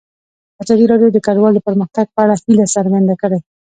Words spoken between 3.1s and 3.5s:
کړې.